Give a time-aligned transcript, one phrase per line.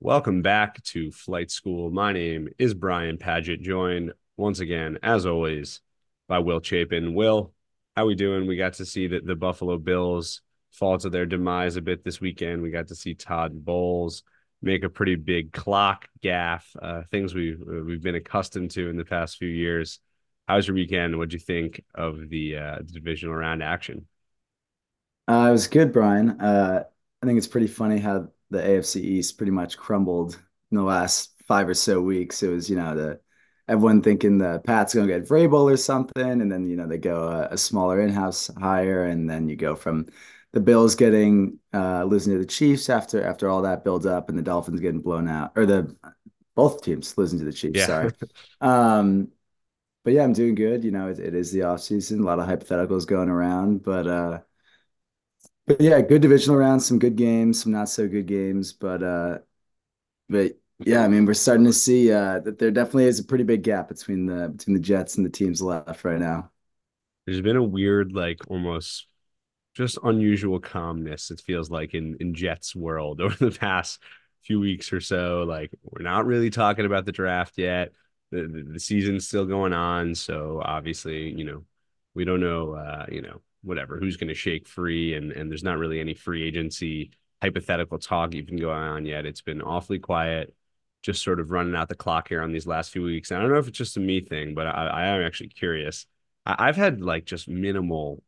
[0.00, 1.90] Welcome back to Flight School.
[1.90, 5.80] My name is Brian Paget, joined once again, as always,
[6.28, 7.14] by Will Chapin.
[7.14, 7.54] Will,
[7.96, 8.46] how are we doing?
[8.46, 12.20] We got to see that the Buffalo Bills fall to their demise a bit this
[12.20, 12.60] weekend.
[12.60, 14.22] We got to see Todd Bowles
[14.60, 19.04] make a pretty big clock gaff, uh, things we've we've been accustomed to in the
[19.04, 19.98] past few years.
[20.46, 21.16] How's your weekend?
[21.16, 24.06] What'd you think of the, uh, divisional round action?
[25.26, 26.38] Uh, it was good, Brian.
[26.38, 26.84] Uh,
[27.22, 30.38] I think it's pretty funny how the AFC East pretty much crumbled
[30.70, 32.42] in the last five or so weeks.
[32.42, 33.20] It was, you know, the
[33.68, 37.28] everyone thinking the Pats gonna get Vrabel or something, and then you know they go
[37.28, 40.06] a, a smaller in-house hire, and then you go from
[40.52, 44.38] the Bills getting uh, losing to the Chiefs after after all that build up, and
[44.38, 45.94] the Dolphins getting blown out, or the
[46.54, 47.80] both teams losing to the Chiefs.
[47.80, 47.86] Yeah.
[47.86, 48.12] Sorry.
[48.62, 49.28] Um,
[50.02, 50.84] but yeah, I'm doing good.
[50.84, 52.20] You know, it, it is the off season.
[52.20, 54.40] A lot of hypotheticals going around, but uh,
[55.66, 59.38] but yeah, good divisional rounds, some good games, some not so good games, but uh,
[60.28, 63.44] but yeah, I mean, we're starting to see uh that there definitely is a pretty
[63.44, 66.50] big gap between the between the Jets and the teams left right now.
[67.26, 69.06] There's been a weird, like almost
[69.74, 74.00] just unusual calmness, it feels like in in Jets world over the past
[74.44, 75.44] few weeks or so.
[75.44, 77.92] Like we're not really talking about the draft yet.
[78.32, 80.14] The, the, the season's still going on.
[80.14, 81.64] So obviously, you know,
[82.14, 85.78] we don't know uh, you know, whatever, who's gonna shake free and and there's not
[85.78, 87.10] really any free agency
[87.42, 89.26] hypothetical talk even going on yet.
[89.26, 90.54] It's been awfully quiet
[91.06, 93.30] just sort of running out the clock here on these last few weeks.
[93.30, 95.50] And I don't know if it's just a me thing, but I, I am actually
[95.50, 96.04] curious.
[96.44, 98.22] I, have had like just minimal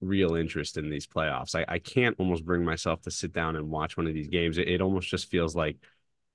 [0.00, 1.54] real interest in these playoffs.
[1.54, 4.58] I, I can't almost bring myself to sit down and watch one of these games.
[4.58, 5.76] It, it almost just feels like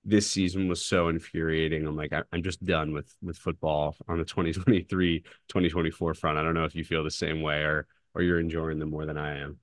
[0.06, 1.86] this season was so infuriating.
[1.86, 6.38] I'm like, I, am just done with with football on the 2023 2024 front.
[6.38, 9.06] I don't know if you feel the same way or or you're enjoying them more
[9.06, 9.60] than I am.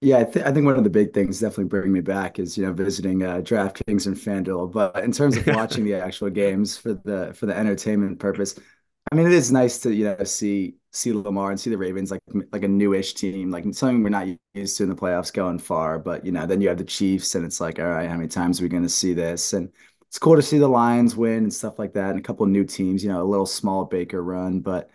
[0.00, 2.58] Yeah, I, th I think one of the big things definitely bring me back is
[2.58, 4.72] you know visiting uh, DraftKings and FanDuel.
[4.72, 8.58] But in terms of watching the actual games for the for the entertainment purpose,
[9.12, 12.10] I mean, it is nice to you know see see Lamar and see the Ravens
[12.10, 12.22] like
[12.52, 15.98] like a newish team, like something we're not used to in the playoffs going far.
[16.00, 18.28] But you know, then you have the Chiefs, and it's like, all right, how many
[18.28, 19.52] times are we going to see this?
[19.52, 19.70] And
[20.08, 22.64] it's cool to see the Lions win and stuff like that, and a couple new
[22.64, 23.04] teams.
[23.04, 24.90] You know, a little small Baker run, but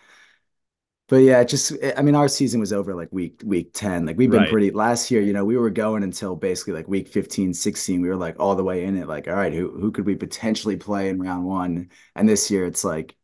[1.07, 4.05] but yeah, just eh, I mean, our season was over like week week 10.
[4.05, 4.47] Like we've been Right.
[4.47, 8.01] pretty last year, you know, we were going until basically like week 15, 16.
[8.01, 10.15] We were like all the way in it, like, all right, who who could we
[10.15, 11.89] potentially play in round one?
[12.15, 13.15] And this year it's like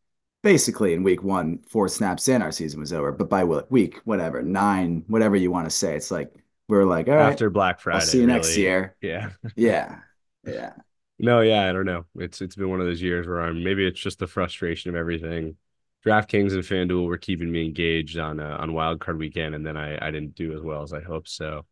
[0.42, 3.12] basically in week one, four snaps in, our season was over.
[3.12, 6.34] But by week, whatever, nine, whatever you want to say, it's like
[6.68, 7.96] we're like, all right, After Black Friday.
[7.96, 8.62] I'll see you next really.
[8.62, 8.96] year.
[9.02, 9.30] Yeah.
[9.56, 10.00] Yeah.
[10.46, 10.72] Yeah.
[11.18, 12.06] No, yeah, I don't know.
[12.16, 14.96] It's it's been one of those years where I'm maybe it's just the frustration of
[14.96, 15.56] everything.
[16.04, 19.76] DraftKings and FanDuel were keeping me engaged on uh, on Wild Card weekend, and then
[19.76, 21.30] I I didn't do as well as I hoped.
[21.30, 21.64] So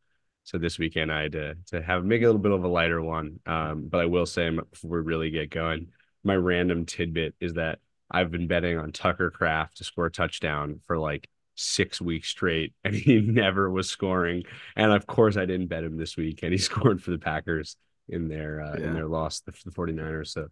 [0.45, 3.03] so this weekend I had to to have make a little bit of a lighter
[3.03, 3.41] one.
[3.47, 5.89] Um, but I will say before we really get going,
[6.25, 7.79] my random tidbit is that
[8.11, 12.73] I've been betting on Tucker Kraft to score a touchdown for like six weeks straight,
[12.85, 14.45] and he never was scoring.
[14.77, 17.77] And of course, I didn't bet him this week, and he scored for the Packers
[18.09, 20.29] in their uh, in their loss to the 49ers.
[20.29, 20.49] So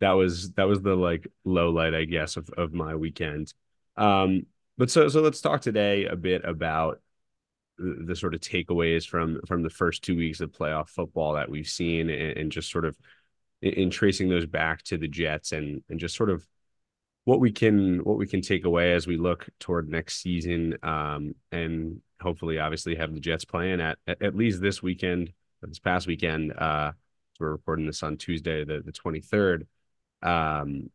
[0.00, 3.52] that was that was the like low light, I guess, of of my weekend.
[3.96, 7.00] Um, but so so let's talk today a bit about
[7.78, 11.50] the, the sort of takeaways from from the first two weeks of playoff football that
[11.50, 12.96] we've seen, and, and just sort of
[13.62, 16.46] in, in tracing those back to the Jets, and and just sort of
[17.24, 21.34] what we can what we can take away as we look toward next season, um,
[21.52, 25.32] and hopefully, obviously, have the Jets playing at at, least this weekend,
[25.62, 26.52] this past weekend.
[26.52, 26.92] Uh,
[27.38, 29.66] we're recording this on Tuesday, the the twenty third
[30.22, 30.90] um,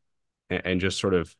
[0.50, 1.36] and, and just sort of,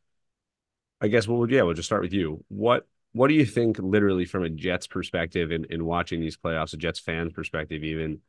[1.00, 2.44] I guess, would yeah, we'll just start with you.
[2.48, 6.74] What what do you think, literally from a Jets perspective, in in watching these playoffs,
[6.74, 8.20] a Jets fans perspective, even,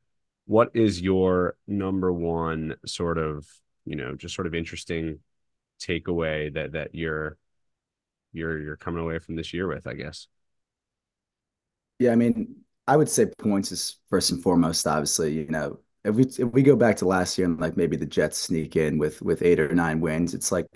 [0.46, 3.48] what is your number one sort of,
[3.86, 5.20] you know, just sort of interesting
[5.82, 7.38] takeaway that that you're
[8.34, 10.28] you're you're coming away from this year with, I guess.
[12.00, 16.16] Yeah, I mean, I would say points is first and foremost, obviously, you know, if
[16.16, 18.98] we if we go back to last year and like maybe the Jets sneak in
[18.98, 20.68] with with eight or nine wins, it's like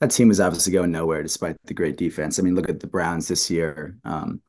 [0.00, 2.38] that team was obviously going nowhere despite the great defense.
[2.38, 3.98] I mean, look at the Browns this year.
[4.04, 4.40] Um,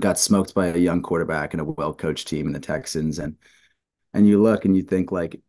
[0.00, 3.18] got smoked by a young quarterback and a well-coached team in the Texans.
[3.18, 3.36] And
[4.14, 5.40] and you look and you think like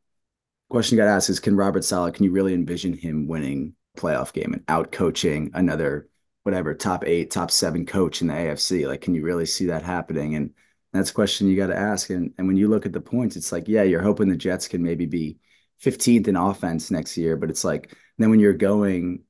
[0.69, 3.75] question you got to ask is can Robert Saleh, can you really envision him winning
[3.97, 6.09] playoff game and out coaching another
[6.43, 8.87] whatever top eight, top seven coach in the AFC?
[8.87, 10.35] Like, can you really see that happening?
[10.35, 10.53] And
[10.97, 12.09] that's a question you got to ask.
[12.09, 14.67] And and when you look at the points, it's like, yeah, you're hoping the Jets
[14.67, 15.37] can maybe be
[15.83, 19.23] 15th in offense next year, but it's like then when you're going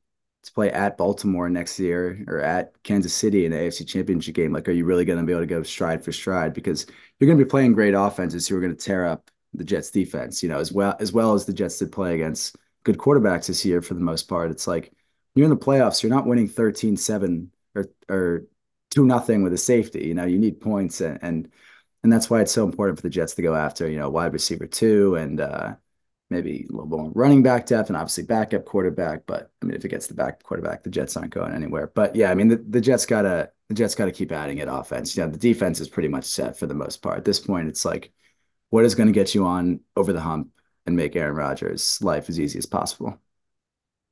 [0.44, 4.54] to play at Baltimore next year or at Kansas City in the AFC Championship game,
[4.54, 6.54] like, are you really going to be able to go stride for stride?
[6.54, 6.86] Because
[7.20, 9.92] you're going to be playing great offenses who are going to tear up the Jets
[9.92, 13.48] defense, you know, as well as well as the Jets did play against good quarterbacks
[13.48, 14.52] this year for the most part.
[14.52, 14.94] It's like
[15.36, 18.46] you're in the playoffs, you're not winning 13-7 or or
[18.98, 20.08] two nothing with a safety.
[20.08, 21.52] You know, you need points and and
[22.04, 24.34] and that's why it's so important for the Jets to go after, you know, wide
[24.34, 25.76] receiver two and uh
[26.30, 29.26] maybe a little more running back depth and obviously backup quarterback.
[29.26, 31.92] But I mean, if it gets the back quarterback, the Jets aren't going anywhere.
[31.94, 35.16] But yeah, I mean, the, the Jets gotta the Jets gotta keep adding it offense.
[35.16, 37.18] You know, the defense is pretty much set for the most part.
[37.18, 38.12] At this point, it's like
[38.70, 40.50] what is going to get you on over the hump
[40.86, 43.20] and make Aaron Rodgers' life as easy as possible.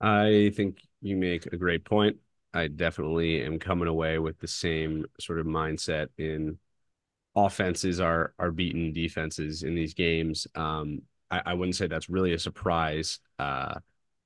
[0.02, 2.18] I think you make a great point.
[2.56, 6.58] I definitely am coming away with the same sort of mindset in
[7.36, 10.48] offenses are are beaten defenses in these games.
[10.56, 13.20] Um, I, I wouldn't say that's really a surprise.
[13.38, 13.76] Uh,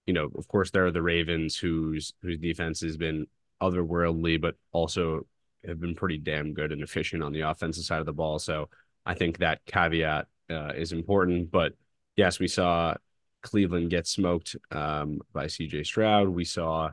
[0.05, 3.25] you know, of course, there are the Ravens whose whose defense has been
[3.61, 5.25] otherworldly, but also
[5.65, 8.39] have been pretty damn good and efficient on the offensive side of the ball.
[8.39, 8.69] So
[9.05, 11.51] I think that caveat uh, is important.
[11.51, 11.73] But
[12.15, 12.93] yes, we saw
[13.41, 16.29] Cleveland get smoked um, by CJ Stroud.
[16.29, 16.91] We saw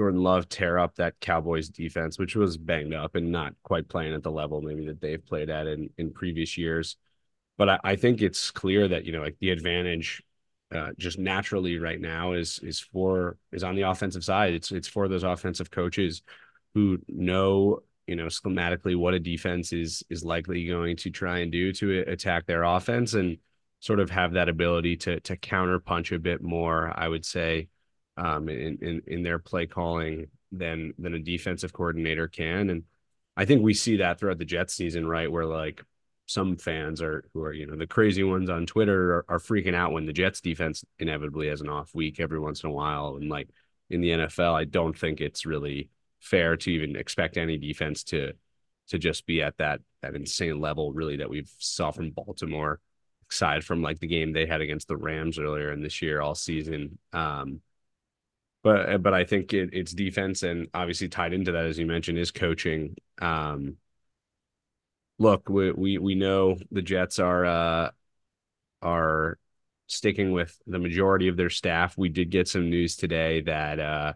[0.00, 4.14] Jordan Love tear up that Cowboys defense, which was banged up and not quite playing
[4.14, 6.96] at the level maybe that they've played at in, in previous years
[7.60, 10.22] but I, I think it's clear that you know like the advantage
[10.74, 14.54] uh, just naturally right now is is for is on the offensive side.
[14.54, 16.22] It's it's for those offensive coaches
[16.72, 21.52] who know you know schematically what a defense is is likely going to try and
[21.52, 23.36] do to attack their offense and
[23.80, 26.90] sort of have that ability to to counter punch a bit more.
[26.96, 27.68] I would say
[28.16, 32.84] um, in in in their play calling than than a defensive coordinator can and.
[33.36, 35.30] I think we see that throughout the Jets season, right?
[35.30, 35.82] Where like
[36.30, 39.74] some fans are who are you know the crazy ones on Twitter are, are, freaking
[39.74, 43.16] out when the Jets defense inevitably has an off week every once in a while,
[43.16, 43.48] and like
[43.90, 45.90] in the NFL, I don't think it's really
[46.20, 48.32] fair to even expect any defense to
[48.90, 52.78] to just be at that that insane level really that we've saw from Baltimore,
[53.28, 56.36] aside from like the game they had against the Rams earlier in this year all
[56.36, 56.98] season.
[57.12, 57.60] Um,
[58.62, 62.18] but but I think it, it's defense and obviously tied into that as you mentioned
[62.18, 62.96] is coaching.
[63.20, 63.76] Um,
[65.18, 67.90] look, we we we know the Jets are uh
[68.82, 69.38] are
[69.86, 71.98] sticking with the majority of their staff.
[71.98, 74.12] We did get some news today that uh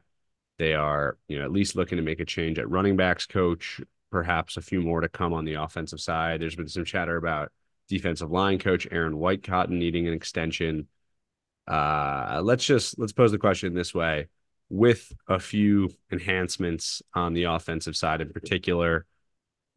[0.59, 3.81] they are, you know, at least looking to make a change at running backs coach,
[4.11, 6.41] perhaps a few more to come on the offensive side.
[6.41, 7.51] There's been some chatter about
[7.89, 10.89] defensive line coach Aaron Whitecotton needing an extension.
[11.67, 14.29] Uh let's just let's pose the question this way.
[14.71, 19.07] With a few enhancements on the offensive side in particular,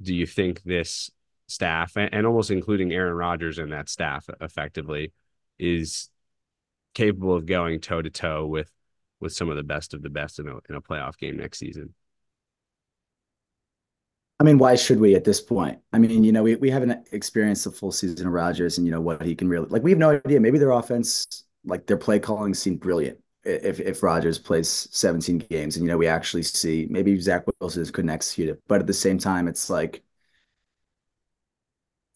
[0.02, 1.12] do you think this
[1.48, 5.14] staff and, almost including Aaron Rodgers in that staff effectively
[5.60, 6.10] is
[6.94, 8.72] capable of going toe to toe with
[9.20, 11.60] with some of the best of the best in a in a playoff game next
[11.60, 11.94] season.
[14.40, 15.80] I mean, why should we at this point?
[15.94, 18.92] I mean, you know, we, we haven't experienced the full season of Rodgers and you
[18.92, 19.82] know what he can really like.
[19.82, 20.40] We have no idea.
[20.40, 25.76] Maybe their offense, like their play calling, seemed brilliant if if Rodgers plays 17 games,
[25.76, 28.94] and you know we actually see maybe Zach Wilson couldn't execute it, but at the
[28.94, 30.04] same time, it's like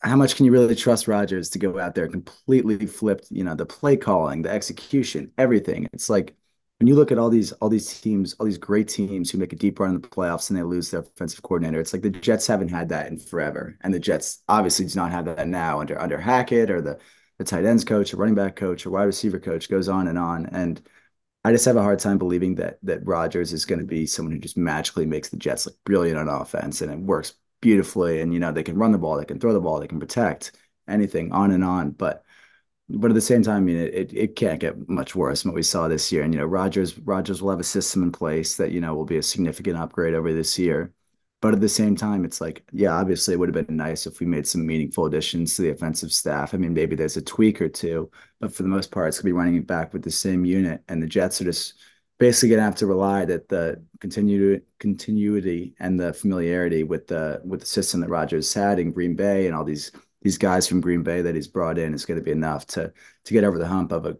[0.01, 3.53] how much can you really trust Rodgers to go out there completely flipped, you know,
[3.55, 5.87] the play calling, the execution, everything.
[5.93, 6.35] It's like
[6.79, 9.53] when you look at all these all these teams, all these great teams who make
[9.53, 11.79] a deep run in the playoffs and they lose their offensive coordinator.
[11.79, 13.77] It's like the Jets haven't had that in forever.
[13.81, 16.99] And the Jets obviously do not have that now under under Hackett or the
[17.41, 20.19] the tight ends coach a running back coach a wide receiver coach goes on and
[20.19, 20.45] on.
[20.47, 20.81] And
[21.43, 24.33] I just have a hard time believing that that Rodgers is going to be someone
[24.33, 28.33] who just magically makes the Jets look brilliant on offense and it works beautifully and
[28.33, 30.51] you know they can run the ball they can throw the ball they can protect
[30.87, 32.23] anything on and on but
[32.89, 35.51] but at the same time, I mean, it, it, it can't get much worse than
[35.51, 36.23] what we saw this year.
[36.23, 39.05] And, you know, Rodgers Rodgers will have a system in place that, you know, will
[39.05, 40.93] be a significant upgrade over this year.
[41.41, 44.19] But at the same time, it's like, yeah, obviously it would have been nice if
[44.19, 46.53] we made some meaningful additions to the offensive staff.
[46.53, 49.23] I mean, maybe there's a tweak or two, but for the most part, it's to
[49.23, 50.83] be running it back with the same unit.
[50.87, 51.73] And the Jets are just
[52.19, 57.61] basically to have to rely that the continuity, continuity and the familiarity with the with
[57.61, 61.01] the system that Rodgers had in Green Bay and all these these guys from Green
[61.01, 62.93] Bay that he's brought in is to be enough to
[63.25, 64.17] to get over the hump of an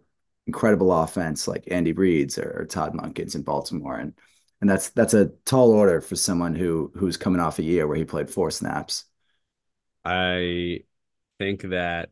[0.48, 4.14] incredible offense like Andy Reid's or, or Todd Monken's in Baltimore and
[4.62, 7.96] and that's that's a tall order for someone who who's coming off a year where
[7.96, 9.04] he played four snaps.
[10.04, 10.84] I
[11.38, 12.10] think that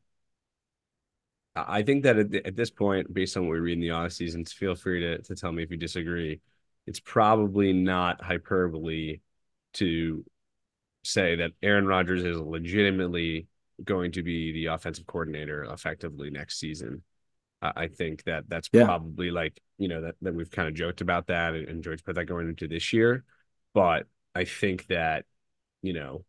[1.55, 4.13] I think that at, at, this point, based on what we read in the off
[4.13, 6.41] seasons, feel free to, to tell me if you disagree.
[6.89, 9.21] It's probably not hyperbole
[9.75, 10.25] to
[11.05, 13.47] say that Aaron Rodgers is legitimately
[13.85, 17.03] going to be the offensive coordinator effectively next season.
[17.63, 18.87] I think that that's yeah.
[18.87, 22.03] probably like, you know, that, that we've kind of joked about that and, and George
[22.03, 23.25] put that going into this year.
[23.75, 25.27] But I think that,
[25.83, 26.25] you know,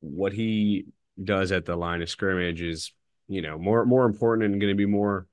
[0.00, 0.86] what he
[1.22, 2.92] does at the line of scrimmage is
[3.28, 5.26] you know, more more important and going to be more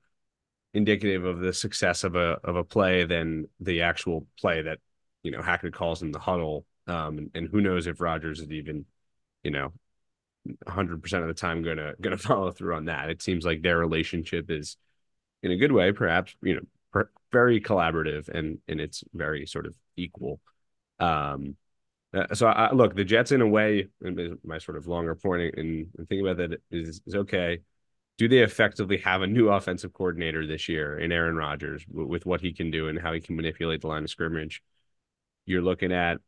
[0.72, 4.78] indicative of the success of a of a play than the actual play that
[5.22, 6.66] you know Hackett calls in the huddle.
[6.86, 8.84] Um, and, and who knows if Rodgers is even,
[9.42, 9.72] you know,
[10.66, 13.10] 100% of the time going to going to follow through on that.
[13.10, 14.76] It seems like their relationship is
[15.42, 19.66] in a good way, perhaps, you know, per, very collaborative and and it's very sort
[19.66, 20.40] of equal.
[20.98, 21.56] Um,
[22.14, 23.88] uh, so I, look, the Jets in a way,
[24.44, 27.60] my sort of longer point and, and thinking about that is is okay.
[28.16, 32.40] Do they effectively have a new offensive coordinator this year in Aaron Rodgers with what
[32.40, 34.62] he can do and how he can manipulate the line of scrimmage?
[35.46, 36.18] You're looking at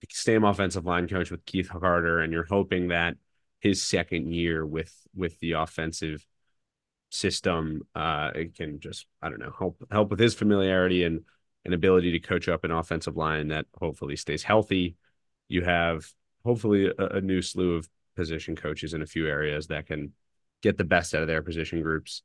[0.00, 3.16] the same offensive line coach with Keith Carter, and you're hoping that
[3.62, 6.26] his second year with with the offensive
[7.10, 11.22] system uh it can just i don't know help help with his familiarity and
[11.64, 14.96] an ability to coach up an offensive line that hopefully stays healthy.
[15.48, 16.06] You have
[16.44, 20.12] hopefully a, a new slew of position coaches in a few areas that can
[20.62, 22.22] get the best out of their position groups.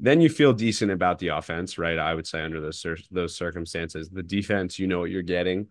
[0.00, 1.98] Then you feel decent about the offense right?
[1.98, 5.68] I would say under those those circumstances the defense you know what you're getting.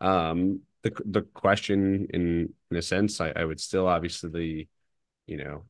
[0.00, 4.68] Um the the question in in a sense I, I would still obviously
[5.26, 5.64] you know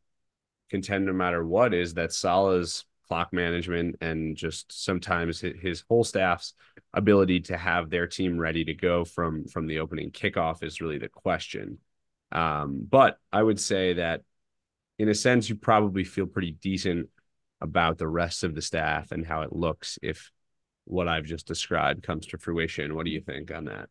[0.71, 6.55] contend no matter what is that Saleh's clock management and just sometimes his whole staff's
[6.93, 10.99] ability to have their team ready to go from from the opening kickoff is really
[10.99, 11.79] the question.
[12.33, 14.23] Um, but I would say that
[14.99, 17.09] in a sense, you probably feel pretty decent
[17.61, 20.33] about the rest of the staff and how it looks if
[20.85, 22.95] what I've just described comes to fruition.
[22.95, 23.89] What do you think on that?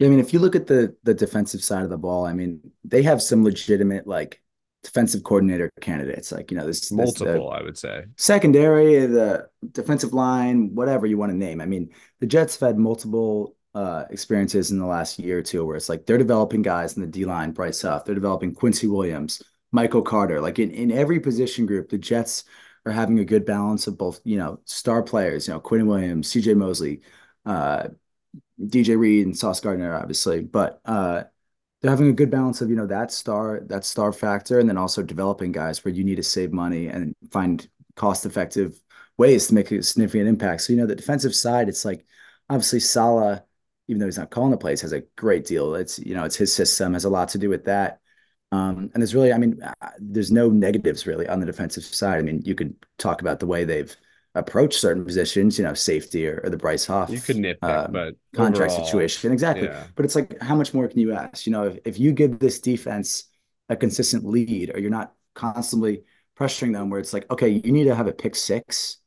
[0.00, 2.32] Yeah, I mean, if you look at the the defensive side of the ball, I
[2.32, 4.42] mean, they have some legitimate like
[4.82, 6.32] defensive coordinator candidates.
[6.32, 8.04] Like, you know, this multiple, this, I would say.
[8.16, 11.60] Secondary, the defensive line, whatever you want to name.
[11.60, 11.90] I mean,
[12.20, 15.88] the Jets have had multiple uh, experiences in the last year or two where it's
[15.88, 20.02] like they're developing guys in the D line, Bryce Huff, they're developing Quincy Williams, Michael
[20.02, 20.40] Carter.
[20.40, 22.44] Like in, in every position group, the Jets
[22.86, 26.32] are having a good balance of both, you know, star players, you know, Quinn Williams,
[26.32, 27.02] CJ Mosley,
[27.44, 27.88] uh,
[28.60, 30.40] DJ Reed and Sauce Gardner, obviously.
[30.42, 31.24] But uh,
[31.80, 34.76] they're having a good balance of you know that star that star factor and then
[34.78, 38.80] also developing guys where you need to save money and find cost effective
[39.16, 40.62] ways to make a significant impact.
[40.62, 42.04] So you know the defensive side it's like
[42.48, 43.42] obviously Saleh
[43.88, 45.74] even though he's not calling the plays has a great deal.
[45.74, 48.00] It's you know it's his system has a lot to do with that.
[48.52, 52.18] Um, and there's really I mean uh, there's no negatives really on the defensive side.
[52.18, 53.94] I mean you could talk about the way they've
[54.34, 57.10] approach certain positions, you know, safety or, or the Bryce Huff.
[57.10, 59.32] You could nitpick, uh, but contract overall, situation.
[59.32, 59.66] Exactly.
[59.66, 59.84] Yeah.
[59.96, 61.46] But it's like, how much more can you ask?
[61.46, 63.24] You know, if, if you give this defense
[63.68, 66.04] a consistent lead or you're not constantly
[66.38, 68.98] pressuring them where it's like, okay, you need to have a pick six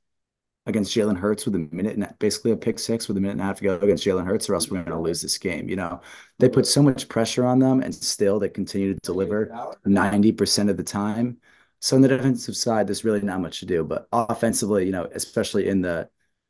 [0.66, 3.42] against Jalen Hurts with a minute and basically a pick six with a minute and
[3.42, 5.68] a half to go against Jalen Hurts, or else we're going to lose this game.
[5.68, 6.02] You know,
[6.40, 9.48] they put so much pressure on them and still they continue to deliver
[9.86, 11.38] 90% of the time.
[11.84, 13.84] So on the defensive side, there's really not much to do.
[13.84, 16.10] But offensively, you know, especially in the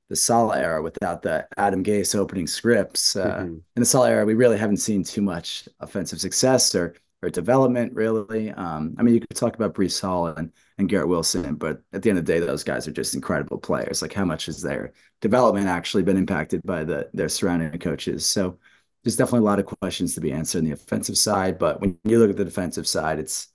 [0.10, 3.54] the Saleh era without the Adam Gase opening scripts, uh, mm-hmm.
[3.56, 7.94] in the Saleh era, we really haven't seen too much offensive success or or development
[7.96, 8.52] really.
[8.52, 12.04] Um, I mean, you could talk about Breece Hall and, and Garrett Wilson, but at
[12.04, 14.04] the end of the day, those guys are just incredible players.
[14.04, 18.24] Like how much has their development actually been impacted by the their surrounding coaches?
[18.24, 18.60] So
[19.04, 21.58] there's definitely a lot of questions to be answered on the offensive side.
[21.58, 23.48] But when you look at the defensive side, it's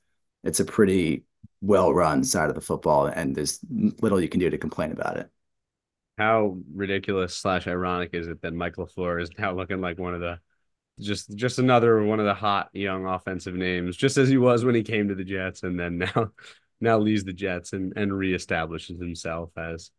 [0.43, 1.25] it's a pretty
[1.61, 3.61] well run side of the football, and there's
[4.01, 5.29] little you can do to complain about it.
[6.17, 10.21] How ridiculous slash ironic is it that Michael LaFleur is now looking like one of
[10.21, 10.41] the
[11.01, 14.75] just just another one of the hot young offensive names, just as he was when
[14.75, 16.31] he came to the Jets, and then now
[16.81, 19.91] now leaves the Jets and and reestablishes himself as.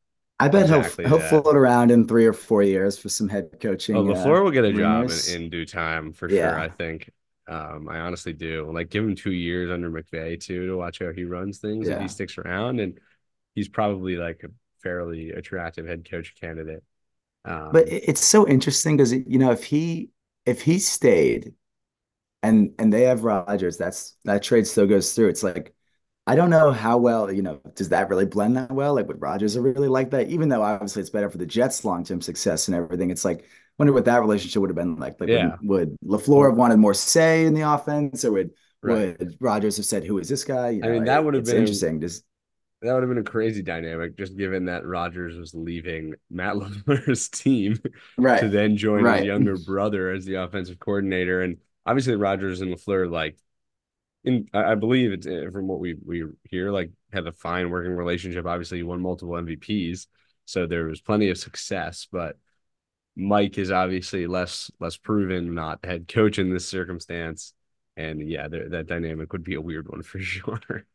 [0.41, 3.57] I bet exactly he'll he'll float around in three or four years for some head
[3.59, 3.97] coaching.
[3.97, 6.51] Oh, LaFleur uh, will get a job in, in, due time for yeah.
[6.51, 6.59] sure.
[6.59, 7.11] I think.
[7.49, 8.71] Um, I honestly do.
[8.71, 11.87] Like, give him two years under McVay too to watch how he runs things.
[11.87, 11.95] Yeah.
[11.95, 12.99] If he sticks around, and
[13.55, 14.49] he's probably like a
[14.83, 16.83] fairly attractive head coach candidate.
[17.45, 20.11] Um, but it's so interesting because you know if he
[20.45, 21.53] if he stayed,
[22.43, 25.29] and and they have Rodgers, that's that trade still goes through.
[25.29, 25.73] It's like
[26.29, 28.93] I don't know how well you know does that really blend that well?
[28.93, 30.29] Like would Rodgers really like that?
[30.29, 33.09] Even though obviously it's better for the Jets' long term success and everything.
[33.09, 33.45] It's like
[33.79, 35.19] wonder what that relationship would have been like.
[35.19, 35.55] Like, yeah.
[35.63, 38.51] would, would LaFleur have wanted more say in the offense, or would
[38.83, 39.17] right.
[39.17, 41.45] would Rodgers have said, "Who is this guy?" You know, I mean, that would have
[41.45, 41.99] been interesting.
[41.99, 42.23] Just
[42.83, 47.27] that would have been a crazy dynamic, just given that Rodgers was leaving Matt LaFleur's
[47.29, 47.79] team
[48.19, 48.39] right.
[48.39, 49.19] to then join right.
[49.21, 51.57] his younger brother as the offensive coordinator, and
[51.87, 53.35] obviously Rodgers and LaFleur like.
[54.23, 57.93] In, I believe it's eh, from what we we hear, like have a fine working
[57.93, 58.45] relationship.
[58.45, 60.07] Obviously, he won multiple MVPs,
[60.45, 62.07] so there was plenty of success.
[62.11, 62.37] But
[63.15, 67.53] Mike is obviously less less proven, not head coach in this circumstance,
[67.95, 70.85] and yeah, that dynamic would be a weird one for sure.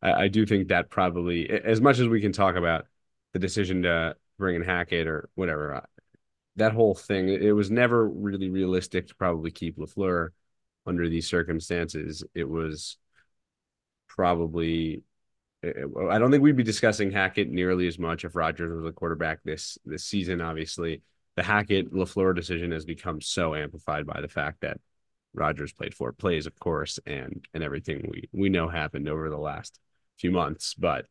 [0.00, 2.86] I, I do think that probably, as much as we can talk about
[3.32, 5.84] the decision to bring in Hackett or whatever,
[6.56, 10.30] that whole thing, it was never really realistic to probably keep LaFleur
[10.86, 12.24] under these circumstances.
[12.34, 12.96] It was
[14.08, 15.02] probably
[15.64, 19.42] I don't think we'd be discussing Hackett nearly as much if Rodgers was a quarterback
[19.44, 20.40] this this season.
[20.40, 21.02] Obviously,
[21.36, 24.80] the Hackett Lafleur decision has become so amplified by the fact that
[25.34, 29.38] Rodgers played four plays, of course, and and everything we we know happened over the
[29.38, 29.78] last
[30.18, 30.74] few months.
[30.74, 31.06] But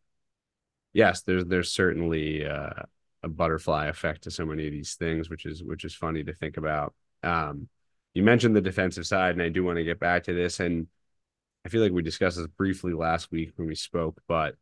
[0.91, 2.83] yes, there's there's certainly uh,
[3.23, 6.33] a butterfly effect to so many of these things, which is which is funny to
[6.33, 6.93] think about.
[7.23, 7.69] Um,
[8.13, 10.59] you mentioned the defensive side, and I do want to get back to this.
[10.59, 10.87] And
[11.65, 14.55] I feel like we discussed this briefly last week when we spoke, but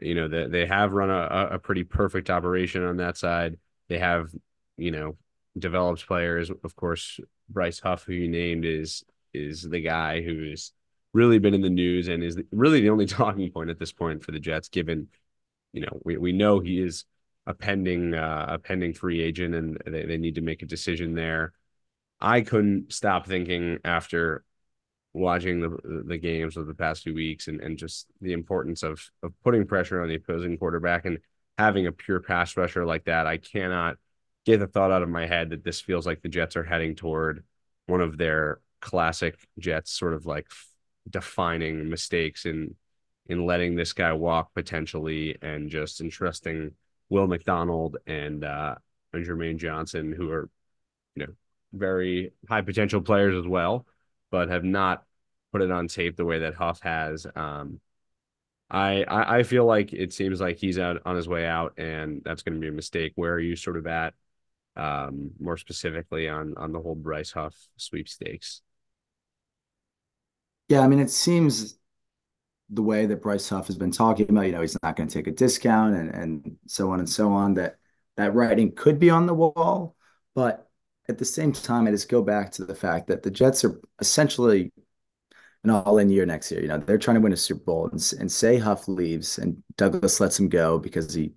[0.00, 3.58] you know they they have run a, a pretty perfect operation on that side.
[3.88, 4.30] They have
[4.76, 5.16] you know
[5.58, 6.50] developed players.
[6.50, 10.72] Of course, Bryce Huff, who you named, is is the guy who's
[11.12, 14.24] really been in the news and is really the only talking point at this point
[14.24, 15.08] for the Jets, given
[15.72, 17.04] you know we, we know he is
[17.46, 21.14] a pending uh, a pending free agent and they, they need to make a decision
[21.14, 21.52] there.
[22.22, 24.44] I couldn't stop thinking after
[25.12, 29.04] watching the the games of the past few weeks and, and just the importance of
[29.22, 31.18] of putting pressure on the opposing quarterback and
[31.58, 33.26] having a pure pass rusher like that.
[33.26, 33.96] I cannot
[34.46, 36.94] get the thought out of my head that this feels like the Jets are heading
[36.94, 37.44] toward
[37.86, 40.46] one of their classic Jets sort of like
[41.10, 42.76] defining mistakes in
[43.26, 46.72] in letting this guy walk potentially and just entrusting
[47.08, 48.76] Will McDonald and uh
[49.12, 50.48] and Jermaine Johnson, who are,
[51.16, 51.32] you know,
[51.72, 53.86] very high potential players as well,
[54.30, 55.04] but have not
[55.52, 57.26] put it on tape the way that Huff has.
[57.36, 57.80] Um,
[58.70, 62.22] I, I, I feel like it seems like he's out on his way out, and
[62.24, 63.12] that's going to be a mistake.
[63.16, 64.14] Where are you sort of at,
[64.76, 68.62] um, more specifically on on the whole Bryce Huff sweepstakes?
[70.68, 71.76] Yeah, I mean, it seems
[72.70, 75.14] the way that Bryce Huff has been talking about, you know, he's not going to
[75.14, 77.54] take a discount and and so on and so on.
[77.54, 77.78] That
[78.16, 79.96] that writing could be on the wall,
[80.34, 80.70] but
[81.08, 83.80] at the same time, I just go back to the fact that the Jets are
[84.00, 84.72] essentially
[85.64, 86.60] an all-in year next year.
[86.60, 89.62] You know, they're trying to win a Super Bowl, and, and say Huff leaves and
[89.76, 91.32] Douglas lets him go because he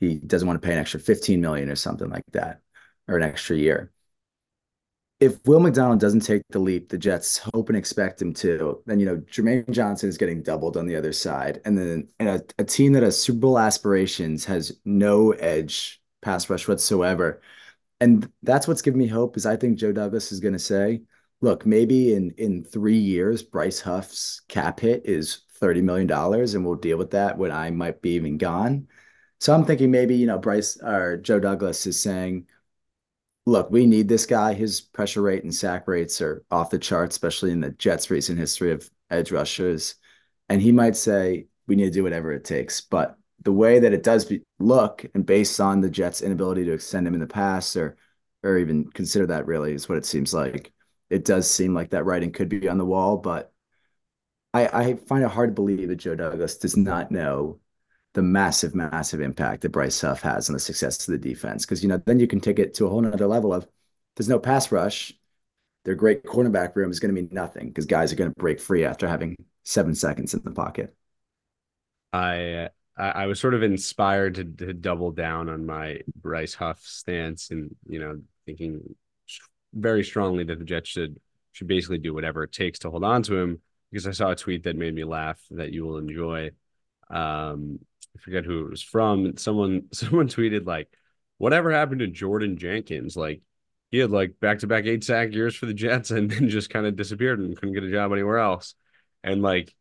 [0.00, 2.60] he doesn't want to pay an extra 15 million or something like that,
[3.06, 3.92] or an extra year.
[5.20, 8.98] If Will McDonald doesn't take the leap, the Jets hope and expect him to, then
[8.98, 12.42] you know Jermaine Johnson is getting doubled on the other side, and then and a,
[12.58, 17.42] a team that has Super Bowl aspirations has no edge pass rush whatsoever,
[18.00, 19.36] and that's what's giving me hope.
[19.36, 21.02] Is I think Joe Douglas is going to say,
[21.40, 26.74] look, maybe in in three years, Bryce Huff's cap hit is $30 million and we'll
[26.74, 28.88] deal with that when I might be even gone.
[29.40, 32.46] So I'm thinking maybe, you know, Bryce or Joe Douglas is saying,
[33.46, 34.54] look, we need this guy.
[34.54, 38.38] His pressure rate and sack rates are off the charts, especially in the Jets' recent
[38.38, 39.96] history of edge rushers.
[40.48, 42.80] And he might say, we need to do whatever it takes.
[42.80, 46.72] But the way that it does be, look, and based on the Jets' inability to
[46.72, 47.96] extend him in the past or
[48.42, 50.72] or even consider that really is what it seems like
[51.10, 53.52] it does seem like that writing could be on the wall, but
[54.54, 57.58] I, I find it hard to believe that Joe Douglas does not know
[58.14, 61.66] the massive, massive impact that Bryce Huff has on the success of the defense.
[61.66, 63.66] Because you know, then you can take it to a whole nother level of
[64.16, 65.12] there's no pass rush.
[65.84, 68.60] Their great cornerback room is going to mean nothing because guys are going to break
[68.60, 70.94] free after having seven seconds in the pocket.
[72.12, 77.50] I I was sort of inspired to, to double down on my Bryce Huff stance
[77.50, 78.94] and you know thinking
[79.72, 81.18] very strongly that the Jets should
[81.52, 83.60] should basically do whatever it takes to hold on to him
[83.90, 86.50] because I saw a tweet that made me laugh that you will enjoy.
[87.10, 87.80] Um,
[88.16, 89.36] I forget who it was from.
[89.36, 90.88] Someone someone tweeted like,
[91.38, 93.16] "Whatever happened to Jordan Jenkins?
[93.16, 93.42] Like,
[93.90, 96.70] he had like back to back eight sack years for the Jets and then just
[96.70, 98.74] kind of disappeared and couldn't get a job anywhere else."
[99.22, 99.74] And like,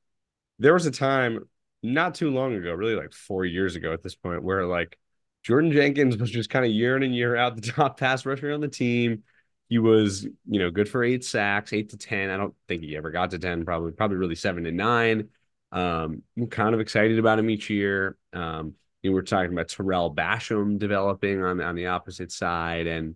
[0.58, 1.48] there was a time
[1.82, 4.98] not too long ago, really like four years ago at this point, where like
[5.44, 8.52] Jordan Jenkins was just kind of year in and year out the top pass rusher
[8.52, 9.24] on the team
[9.70, 12.32] he was, you know, good for eight sacks, eight to 10.
[12.32, 15.30] I don't think he ever got to 10, probably, probably really seven to nine.
[15.72, 18.18] Um, I'm kind of excited about him each year.
[18.34, 23.16] Um, you know, we're talking about Tarell Basham developing on, on the opposite side and,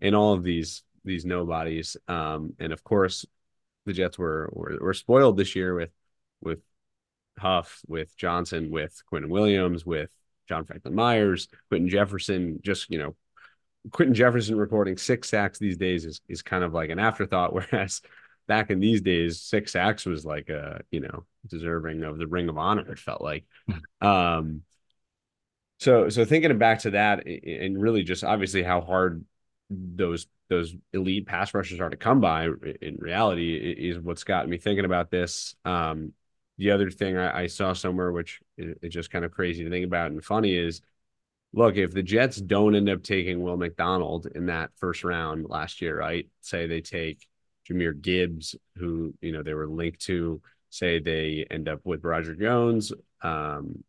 [0.00, 1.96] and all of these, these nobodies.
[2.06, 3.26] Um, and of course,
[3.84, 5.90] the Jets were, were, were spoiled this year with,
[6.40, 6.60] with
[7.38, 10.10] Huff, with Johnson, with Quinn Williams, with
[10.48, 13.16] John Franklin Myers, Quinton Jefferson, just, you know,
[13.90, 18.02] Quinton Jefferson recording six sacks these days is, is kind of like an afterthought, whereas
[18.48, 22.48] back in these days, six sacks was like a you know deserving of the Ring
[22.48, 22.90] of Honor.
[22.90, 23.44] It felt like.
[24.00, 24.62] um,
[25.78, 29.24] so so thinking back to that, and really just obviously how hard
[29.70, 32.48] those those elite pass rushers are to come by
[32.80, 35.54] in reality is what's gotten me thinking about this.
[35.64, 36.14] Um,
[36.58, 39.70] the other thing I, I saw somewhere, which is, is just kind of crazy to
[39.70, 40.82] think about and funny, is
[41.52, 45.80] look, if the Jets don't end up taking Will McDonald in that first round last
[45.80, 46.28] year, right?
[46.40, 47.26] Say they take
[47.68, 50.42] Jahmyr Gibbs, who you know they were linked to.
[50.70, 52.92] Say they end up with Roger Jones.
[53.22, 53.84] Um,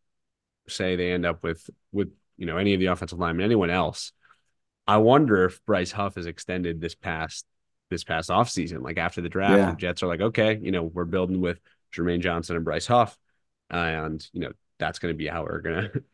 [0.68, 4.12] say they end up with with you know any of the offensive linemen, anyone else.
[4.86, 7.44] I wonder if Bryce Huff is extended this past
[7.90, 8.82] this past offseason.
[8.82, 9.70] Like after the draft, yeah.
[9.70, 11.60] the Jets are like, okay, you know, we're building with
[11.94, 13.16] Jermaine Johnson and Bryce Huff.
[13.70, 16.04] And, you know, that's going to be how we're going to,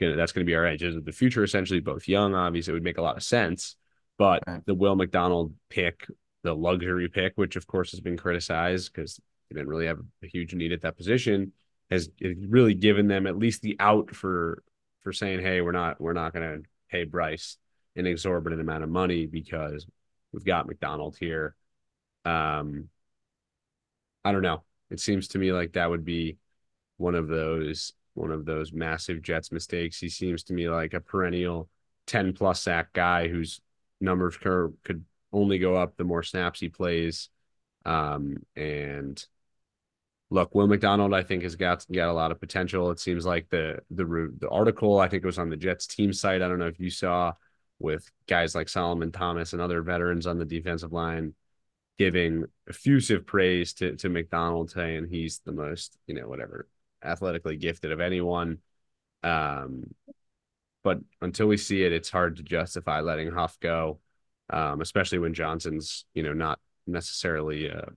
[0.00, 2.74] gonna, that's going to be our edges of the future, essentially, both young, obviously, it
[2.74, 3.76] would make a lot of sense.
[4.18, 4.64] But right.
[4.66, 6.06] the Will McDonald pick,
[6.42, 10.26] the luxury pick, which of course has been criticized because they didn't really have a
[10.26, 11.52] huge need at that position,
[11.90, 14.62] has really given them at least the out for
[15.00, 17.58] for saying, hey, we're not we're not going to pay Bryce
[17.96, 19.86] an exorbitant amount of money because
[20.32, 21.54] we've got McDonald here.
[22.24, 22.88] Um,
[24.24, 24.64] I don't know.
[24.90, 26.38] It seems to me like that would be
[26.96, 29.98] one of those one of those massive Jets mistakes.
[29.98, 31.68] He seems to me like a perennial
[32.06, 33.60] 10 plus sack guy whose
[34.00, 37.28] numbers could only go up the more snaps he plays.
[37.84, 39.22] Um, and
[40.30, 42.90] look, Will McDonald, I think, has got got a lot of potential.
[42.90, 46.12] It seems like the the the article, I think it was on the Jets team
[46.12, 46.42] site.
[46.42, 47.32] I don't know if you saw
[47.78, 51.34] with guys like Solomon Thomas and other veterans on the defensive line
[51.98, 56.68] giving effusive praise to to McDonald, saying he's the most, you know, whatever,
[57.02, 58.58] athletically gifted of anyone.
[59.22, 59.94] Um,
[60.82, 64.00] but until we see it, it's hard to justify letting Huff go,
[64.50, 67.88] um, especially when Johnson's, you know, not necessarily a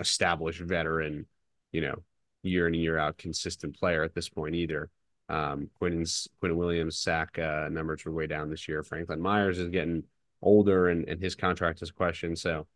[0.00, 1.26] established veteran,
[1.72, 1.96] you know,
[2.42, 4.90] year in and year out consistent player at this point either.
[5.28, 8.82] Um, Quinn's Quinn Williams sack uh, numbers were way down this year.
[8.82, 10.04] Franklin Myers is getting
[10.40, 12.38] older, and and his contract is questioned.
[12.38, 12.66] So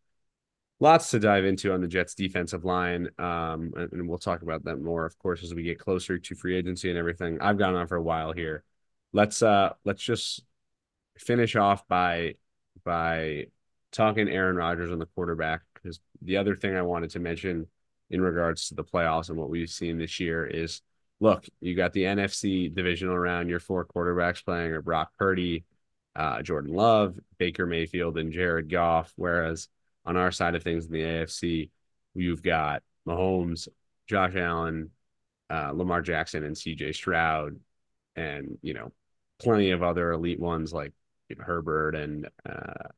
[0.82, 3.08] lots to dive into on the Jets defensive line.
[3.16, 6.56] Um, and, we'll talk about that more, of course, as we get closer to free
[6.56, 7.40] agency and everything.
[7.40, 8.64] I've gone on for a while here.
[9.12, 10.42] Let's uh let's just
[11.16, 12.34] finish off by
[12.84, 13.46] by
[13.92, 17.68] talking Aaron Rodgers on the quarterback because the other thing I wanted to mention
[18.10, 20.82] in regards to the playoffs and what we've seen this year is
[21.20, 23.48] look, you got the NFC divisional round.
[23.48, 25.64] Your four quarterbacks playing are Brock Purdy,
[26.16, 29.12] uh, Jordan Love, Baker Mayfield, and Jared Goff.
[29.14, 29.68] Whereas
[30.04, 31.70] on our side of things in the AFC,
[32.14, 33.68] you've got Mahomes,
[34.06, 34.90] Josh Allen,
[35.50, 37.58] uh, Lamar Jackson, and CJ Stroud,
[38.16, 38.92] and you know,
[39.40, 40.92] plenty of other elite ones like
[41.28, 42.88] you know, Herbert and uh,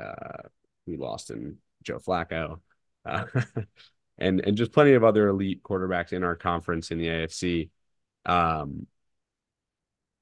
[0.00, 0.42] uh,
[0.86, 2.60] we lost in Joe Flacco.
[3.04, 3.24] Uh,
[4.18, 7.70] and and just plenty of other elite quarterbacks in our conference in the AFC.
[8.26, 8.86] Um,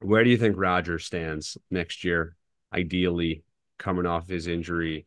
[0.01, 2.37] where do you think Rodgers stands next year?
[2.73, 3.43] Ideally,
[3.79, 5.07] coming off his injury,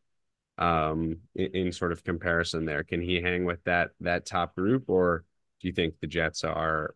[0.58, 4.90] um, in, in, sort of comparison, there can he hang with that that top group,
[4.90, 5.24] or
[5.60, 6.96] do you think the Jets are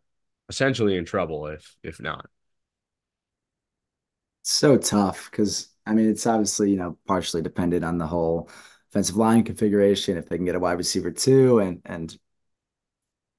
[0.49, 2.27] essentially in trouble if if not?
[4.43, 8.49] So tough because I mean it's obviously you know partially dependent on the whole
[8.91, 12.17] offensive line configuration, if they can get a wide receiver too, and and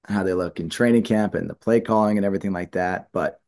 [0.08, 3.08] how they look in training camp and the play calling and everything like that.
[3.12, 3.40] But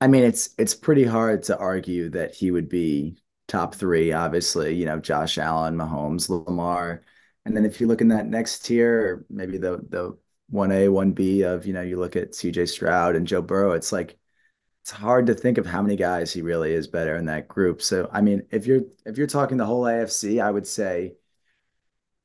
[0.00, 3.16] I mean, it's it's pretty hard to argue that he would be
[3.50, 4.12] top three.
[4.12, 7.02] Obviously, you know, Josh Allen, Mahomes, Lamar,
[7.44, 10.16] and then if you look in that next tier, maybe the the
[10.48, 12.66] one A, one B of you know, you look at C.J.
[12.66, 13.72] Stroud and Joe Burrow.
[13.72, 14.18] It's like
[14.82, 17.82] it's hard to think of how many guys he really is better in that group.
[17.82, 21.14] So I mean, if you're if you're talking the whole AFC, I would say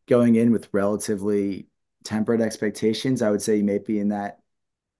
[0.08, 1.68] going in with relatively
[2.04, 4.40] tempered expectations, I would say you may be in that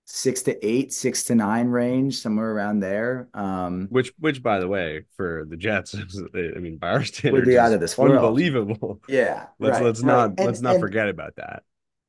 [0.06, 3.28] six to eight, six to nine range, somewhere around there.
[3.34, 5.96] Um, which, which, by the way, for the Jets,
[6.36, 8.78] I mean, by our standards, would be out of this unbelievable.
[8.80, 9.02] World.
[9.10, 10.08] Yeah, let's right, let's right.
[10.08, 11.64] not and, let's not and, forget about that.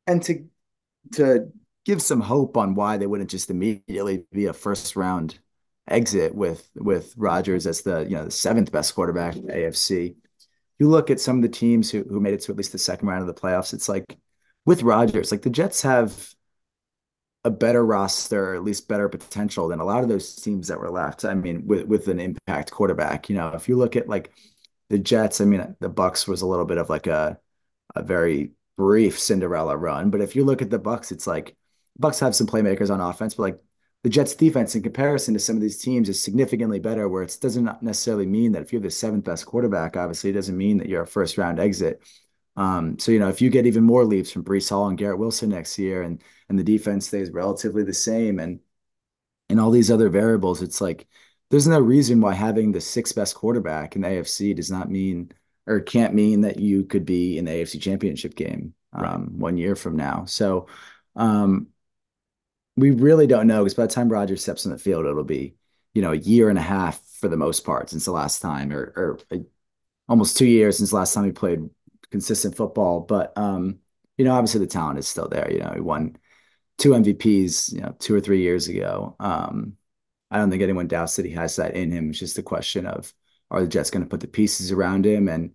[0.06, 0.44] And to
[1.14, 1.50] to
[1.84, 5.38] give some hope on why they wouldn't just immediately be a first round
[5.88, 10.16] exit with with Rodgers as the you know the seventh best quarterback in AFC.
[10.78, 12.78] You look at some of the teams who who made it to at least the
[12.78, 13.72] second round of the playoffs.
[13.72, 14.18] It's like
[14.66, 16.34] with Rodgers, like the Jets have
[17.46, 20.90] a better roster, at least better potential than a lot of those teams that were
[20.90, 21.24] left.
[21.24, 23.30] I mean, with with an impact quarterback.
[23.30, 24.32] You know, if you look at like
[24.90, 27.38] the Jets, I mean, the Bucs was a little bit of like a
[27.94, 31.56] a very brief Cinderella run, but if you look at the Bucs, it's like
[32.00, 33.60] Bucs have some playmakers on offense, but like
[34.02, 37.38] the Jets defense in comparison to some of these teams is significantly better, where it
[37.40, 40.88] doesn't necessarily mean that if you're the seventh best quarterback, obviously it doesn't mean that
[40.88, 42.02] you're a first round exit.
[42.56, 45.18] Um, so, you know, if you get even more leaps from Breece Hall and Garrett
[45.18, 48.60] Wilson next year and and the defense stays relatively the same and
[49.48, 51.06] and all these other variables, it's like
[51.50, 55.32] there's no reason why having the sixth best quarterback in the AFC does not mean
[55.66, 59.76] or can't mean that you could be in the AFC championship game um, one year
[59.76, 60.24] from now.
[60.26, 60.66] So
[61.16, 61.68] Um,
[62.76, 65.54] we really don't know because by the time Rodgers steps on the field, it'll be,
[65.94, 68.72] you know, a year and a half for the most part since the last time,
[68.72, 69.18] or,
[70.08, 71.68] almost two years since the last time he played
[72.10, 73.00] consistent football.
[73.00, 73.78] But um,
[74.16, 75.50] you know, obviously the talent is still there.
[75.50, 76.16] You know, he won
[76.78, 79.16] two MVPs, you know, two or three years ago.
[79.20, 79.74] Um,
[80.30, 82.10] I don't think anyone doubts that he has that in him.
[82.10, 83.12] It's just a question of
[83.50, 85.52] are the Jets going to put the pieces around him and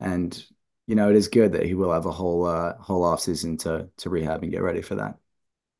[0.00, 0.44] and
[0.86, 3.88] you know, it is good that he will have a whole uh whole offseason to
[3.98, 5.18] to rehab and get ready for that.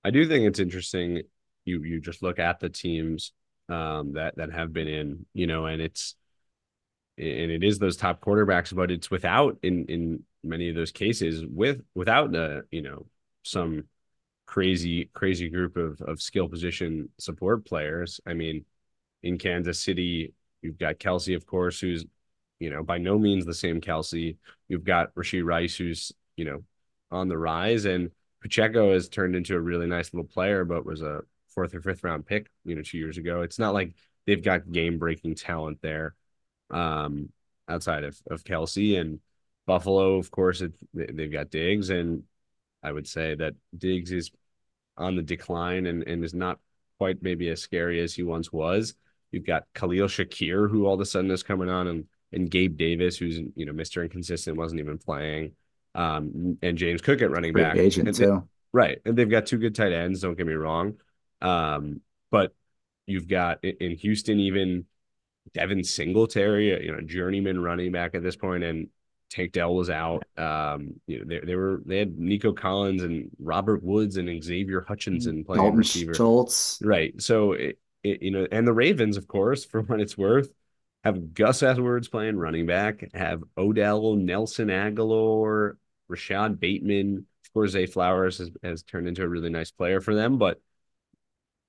[0.04, 1.22] I do think it's interesting.
[1.64, 3.32] You you just look at the teams
[3.68, 6.14] um, that that have been in, you know, and it's
[7.16, 11.44] and it is those top quarterbacks, but it's without in in many of those cases
[11.46, 13.06] with without uh, you know
[13.42, 13.84] some
[14.46, 18.20] crazy crazy group of of skill position support players.
[18.26, 18.64] I mean,
[19.22, 22.04] in Kansas City, you've got Kelce, of course, who's
[22.58, 24.36] you know by no means the same Kelce.
[24.68, 26.64] You've got Rashee Rice, who's you know
[27.10, 28.10] on the rise, and
[28.42, 32.04] Pacheco has turned into a really nice little player, but was a fourth or fifth
[32.04, 33.42] round pick, you know, two years ago.
[33.42, 33.94] It's not like
[34.26, 36.14] they've got game breaking talent there,
[36.70, 37.30] um,
[37.68, 39.20] outside of of Kelce and
[39.66, 40.16] Buffalo.
[40.16, 42.24] Of course, it, they've got Diggs, and
[42.82, 44.30] I would say that Diggs is
[44.96, 46.58] on the decline and and is not
[46.98, 48.94] quite maybe as scary as he once was.
[49.32, 52.76] You've got Khalil Shakir, who all of a sudden is coming on, and and Gabe
[52.76, 54.02] Davis, who's you know Mr.
[54.02, 55.52] Inconsistent, wasn't even playing
[55.94, 57.76] um, and James Cook at running Great back.
[57.76, 58.48] Agent and they, too.
[58.72, 58.98] Right.
[59.04, 60.94] And they've got two good tight ends, don't get me wrong.
[61.40, 62.00] Um,
[62.30, 62.52] but
[63.06, 64.86] you've got in Houston, even
[65.52, 68.88] Devin Singletary, you know, journeyman running back at this point, and
[69.30, 70.24] Tank Dell was out.
[70.36, 74.84] Um, you know, they, they were they had Nico Collins and Robert Woods and Xavier
[74.86, 76.14] Hutchinson playing Dalton receiver.
[76.14, 76.78] Schultz.
[76.82, 77.20] Right.
[77.20, 80.48] So it, it, you know, and the Ravens, of course, for what it's worth,
[81.02, 85.74] have Gus Edwards playing running back, have Odell Nelson Agholor,
[86.08, 90.14] Rashod Bateman, of course, Zay Flowers has, has turned into a really nice player for
[90.14, 90.38] them.
[90.38, 90.60] But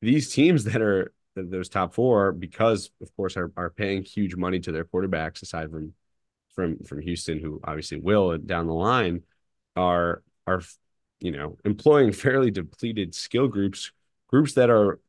[0.02, 4.60] these teams that are those top four, because of course are, are paying huge money
[4.62, 5.93] to their quarterbacks, aside from
[6.56, 9.24] from from Houston, who obviously will down the line,
[9.76, 10.62] are are
[11.19, 13.91] you know employing fairly depleted skill groups,
[14.28, 15.00] groups that are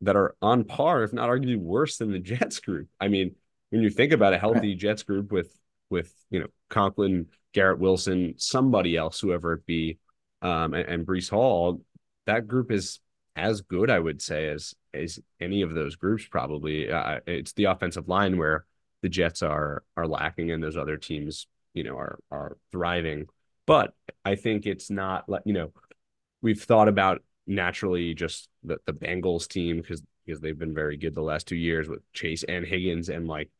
[0.00, 2.88] that are on par, if not arguably worse than the Jets group.
[3.00, 3.34] I mean,
[3.70, 5.56] when you think about a healthy Jets group with
[5.90, 9.98] with you know Conklin, Garrett Wilson, somebody else, whoever it be,
[10.42, 11.82] um, and, and Breece Hall,
[12.26, 13.00] that group is
[13.36, 16.26] as good, I would say, as as any of those groups.
[16.26, 18.64] Probably, uh, it's the offensive line where
[19.02, 23.26] the Jets are are lacking, and those other teams, you know, are are thriving.
[23.66, 25.72] But I think it's not like you know,
[26.42, 31.14] we've thought about naturally just the the Bengals team because because they've been very good
[31.14, 33.50] the last two years with Chase and Higgins, and like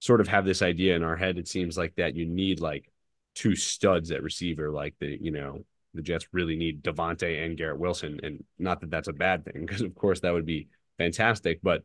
[0.00, 1.38] sort of have this idea in our head.
[1.38, 2.90] It seems like that you need like
[3.34, 7.78] two studs at receiver, like the you know the Jets really need Davante and Garrett
[7.78, 10.68] Wilson, and not that that's a bad thing because of course that would be
[10.98, 11.84] fantastic, but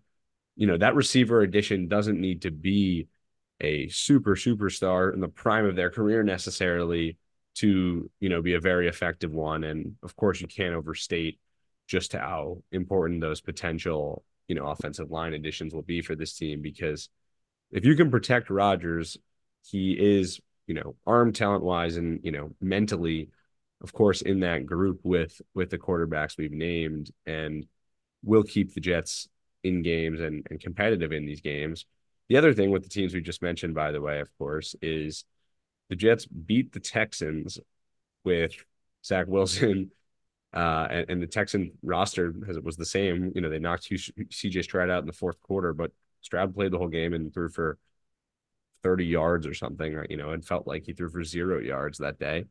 [0.55, 3.07] you know that receiver addition doesn't need to be
[3.61, 7.17] a super superstar in the prime of their career necessarily
[7.55, 9.63] to you know be a very effective one.
[9.63, 11.39] And of course you can't overstate
[11.87, 16.61] just how important those potential you know offensive line additions will be for this team
[16.61, 17.09] because
[17.71, 19.17] if you can protect Rodgers
[19.65, 23.29] he is you know, arm talent wise and, you know, mentally,
[23.81, 27.11] of course, in that group with with the quarterbacks we've named.
[27.25, 27.65] And
[28.23, 29.27] will keep the Jets
[29.63, 31.85] in games and, and competitive in these games.
[32.29, 35.25] The other thing with the teams we just mentioned, by the way, of course, is
[35.89, 37.59] the Jets beat the Texans
[38.23, 38.53] with
[39.05, 39.91] Zach Wilson,
[40.53, 43.31] uh, and, and, the Texan roster has, was the same.
[43.35, 46.77] You know, they knocked CJ Stroud out in the fourth quarter, but Stroud played the
[46.77, 47.77] whole game and threw for
[48.83, 49.97] 30 yards or something.
[50.09, 52.45] You know, it felt like he threw for zero yards that day.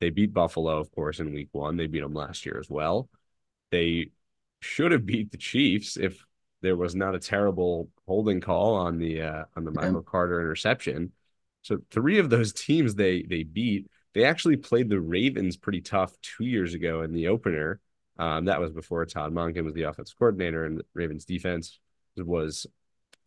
[0.00, 1.76] They beat Buffalo, of course, in week one.
[1.76, 3.08] They beat them last year as well.
[3.70, 4.10] They
[4.66, 6.24] should have beat the Chiefs if
[6.62, 10.10] there was not a terrible holding call on the uh, on the Michael yeah.
[10.10, 11.12] Carter interception.
[11.62, 13.86] So three of those teams they they beat.
[14.14, 17.80] They actually played the Ravens pretty tough two years ago in the opener.
[18.18, 21.78] Um, that was before Todd Monken was the offensive coordinator, and the Ravens defense
[22.16, 22.66] was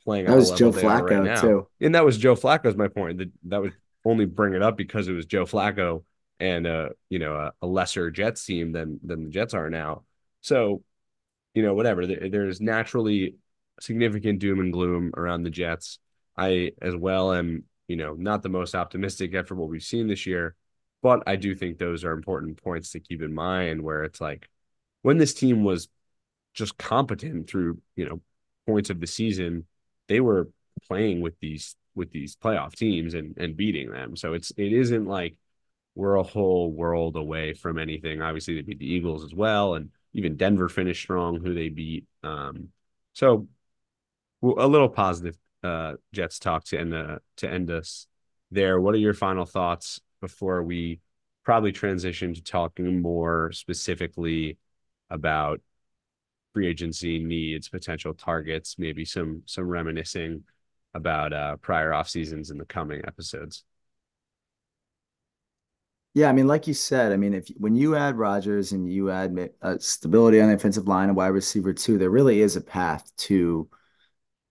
[0.03, 0.25] playing.
[0.25, 3.19] That was Joe Flacco right too, and that was Joe Flacco's my point.
[3.19, 3.73] That that would
[4.05, 6.03] only bring it up because it was Joe Flacco
[6.39, 10.03] and uh you know a, a, lesser Jets team than than the Jets are now.
[10.41, 10.83] So
[11.53, 13.35] you know whatever there's naturally
[13.79, 15.99] significant doom and gloom around the Jets.
[16.37, 20.25] I as well am you know not the most optimistic after what we've seen this
[20.25, 20.55] year,
[21.01, 23.81] but I do think those are important points to keep in mind.
[23.81, 24.49] Where it's like
[25.01, 25.87] when this team was
[26.53, 28.21] just competent through you know
[28.67, 29.65] points of the season
[30.07, 30.49] they were
[30.87, 34.15] playing with these with these playoff teams and and beating them.
[34.15, 35.35] So it's it isn't like
[35.95, 38.21] we're a whole world away from anything.
[38.21, 42.05] Obviously, they beat the Eagles as well, and even Denver finished strong, who they beat.
[42.23, 42.69] Um,
[43.13, 43.47] so
[44.43, 48.07] a little positive uh, Jets talk to end uh, to end us
[48.51, 48.79] there.
[48.79, 50.99] What are your final thoughts before we
[51.43, 54.57] probably transition to talking more specifically
[55.09, 55.61] about
[56.53, 60.43] free agency needs, potential targets, maybe some some reminiscing
[60.93, 63.63] about uh, prior off seasons in the coming episodes.
[66.15, 69.11] Yeah, I mean, like you said, I mean, if when you add Rodgers and you
[69.11, 72.61] add uh, stability on the offensive line and wide receiver too, there really is a
[72.61, 73.69] path to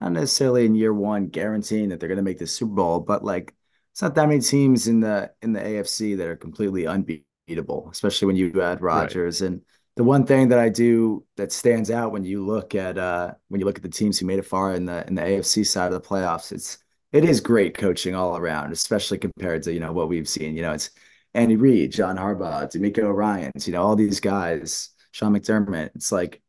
[0.01, 3.25] not necessarily in year one guaranteeing that they're going to make the Super Bowl, but
[3.25, 3.55] like
[3.93, 8.27] it's not that many teams in the in the AFC that are completely unbeatable, especially
[8.27, 9.41] when you add Rodgers.
[9.43, 9.49] Right.
[9.49, 9.63] And
[9.97, 13.61] the one thing that I do that stands out when you look at uh when
[13.61, 15.93] you look at the teams who made it far in the in the AFC side
[15.93, 16.79] of the playoffs, it's
[17.11, 20.55] it is great coaching all around, especially compared to you know what we've seen.
[20.55, 20.91] You know, it's
[21.39, 25.91] Andy Reid, John Harbaugh, DeMeco Ryans, you know, all these guys, Sean McDermott.
[25.95, 26.43] It's like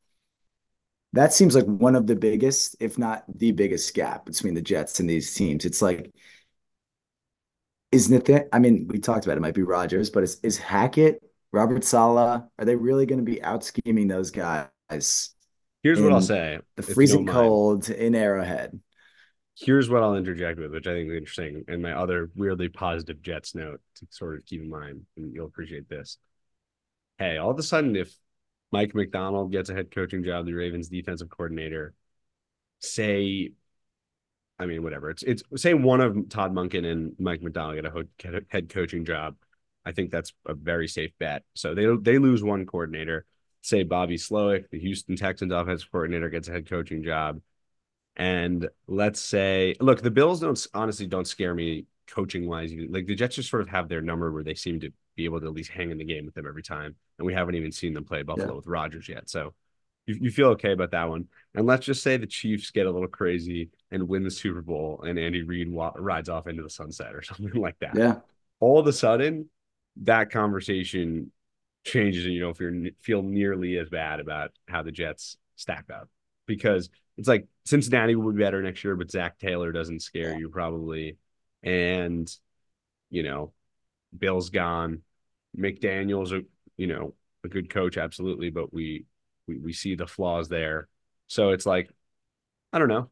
[1.13, 4.99] that seems like one of the biggest, if not the biggest gap between the Jets
[4.99, 5.63] and these teams.
[5.63, 6.11] It's like,
[7.91, 8.49] is Nathan?
[8.51, 11.21] I mean, we talked about it, it might be Rodgers, but is, is Hackett,
[11.51, 15.35] Robert Saleh, are they really going to be out scheming those guys?
[15.83, 18.79] Here's what I'll say the freezing cold in Arrowhead.
[19.59, 23.21] Here's what I'll interject with, which I think is interesting, and my other weirdly positive
[23.21, 26.17] Jets note to sort of keep in mind, and you'll appreciate this.
[27.17, 28.15] Hey, all of a sudden, if
[28.71, 31.93] Mike Macdonald gets a head coaching job, the Ravens defensive coordinator.
[32.79, 33.51] Say,
[34.57, 35.09] I mean, whatever.
[35.09, 39.35] It's it's say one of Todd Monken and Mike Macdonald get a head coaching job.
[39.85, 41.43] I think that's a very safe bet.
[41.55, 43.25] So they they lose one coordinator.
[43.61, 47.41] Say Bobby Slowik, the Houston Texans offensive coordinator, gets a head coaching job.
[48.19, 52.73] And let's say, look, the Bills don't honestly don't scare me coaching wise.
[52.89, 55.39] Like the Jets just sort of have their number where they seem to be able
[55.39, 56.95] to at least hang in the game with them every time.
[57.17, 58.55] And we haven't even seen them play Buffalo yeah.
[58.55, 59.29] with Rodgers yet.
[59.29, 59.53] So
[60.05, 61.29] you, you feel okay about that one.
[61.55, 65.01] And let's just say the Chiefs get a little crazy and win the Super Bowl
[65.07, 67.95] and Andy Reid wa- rides off into the sunset or something like that.
[67.95, 68.15] Yeah.
[68.59, 69.49] All of a sudden,
[70.01, 71.31] that conversation
[71.85, 76.09] changes and you don't you feel nearly as bad about how the Jets stack up
[76.49, 80.37] because it's like Cincinnati will be better next year, but Zac Taylor doesn't scare yeah.
[80.37, 81.17] you probably,
[81.63, 82.29] and
[83.09, 83.53] you know,
[84.17, 85.03] Bill's gone,
[85.57, 86.41] McDaniel's a
[86.75, 87.13] you know
[87.45, 89.05] a good coach, absolutely, but we
[89.47, 90.89] we we see the flaws there.
[91.27, 91.89] So it's like,
[92.73, 93.09] I don't know.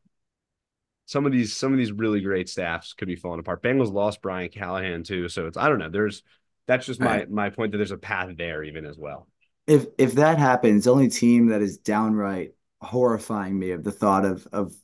[1.05, 3.63] Some of these some of these really great staffs could be falling apart.
[3.63, 5.89] Bengals lost Brian Callahan too, so it's I don't know.
[5.89, 6.23] There's
[6.65, 7.29] that's just my right.
[7.29, 9.27] my point that there's a path there even as well.
[9.67, 14.25] If if that happens, the only team that is downright horrifying me of the thought
[14.25, 14.75] of of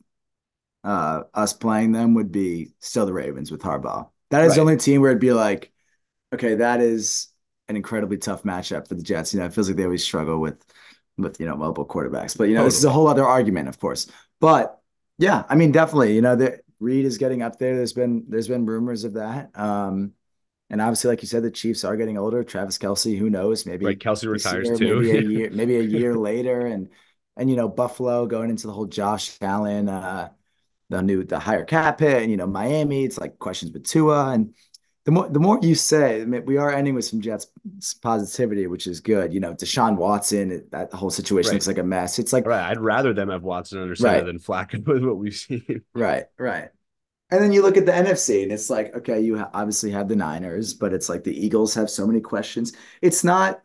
[0.83, 4.09] uh, us playing them would be still the Ravens with Harbaugh.
[4.31, 4.55] That is right.
[4.55, 5.71] the only team where it'd be like,
[6.33, 7.27] okay, that is
[7.69, 9.33] an incredibly tough matchup for the Jets.
[9.33, 10.63] You know, it feels like they always struggle with
[11.17, 12.37] with you know mobile quarterbacks.
[12.37, 12.67] But you know, totally.
[12.67, 14.07] this is a whole other argument, of course.
[14.39, 14.79] But
[15.17, 17.75] yeah, I mean, definitely, you know, the Reid is getting up there.
[17.75, 19.57] There's been there's been rumors of that.
[19.57, 20.13] Um,
[20.69, 22.43] and obviously, like you said, the Chiefs are getting older.
[22.43, 23.65] Travis Kelce, who knows?
[23.65, 25.01] Maybe right, Kelce retires year, too.
[25.01, 26.89] Maybe a year, maybe a year later, and
[27.37, 30.29] and you know, Buffalo going into the whole Josh Allen, uh,
[30.89, 33.05] the new the higher cap hit, and you know, Miami.
[33.05, 34.53] It's like questions with Tua, and
[35.05, 37.47] the more the more you say, I mean, we are ending with some Jets
[38.01, 39.33] positivity, which is good.
[39.33, 41.55] You know, Deshaun Watson, that whole situation right.
[41.55, 42.19] looks like a mess.
[42.19, 42.69] It's like right.
[42.69, 44.25] I'd rather them have Watson under center right.
[44.25, 45.81] than Flacco with what we've seen.
[45.93, 46.69] Right, right.
[47.31, 50.15] And then you look at the NFC, and it's like, okay, you obviously have the
[50.15, 52.73] Niners, but it's like the Eagles have so many questions.
[53.01, 53.61] It's not.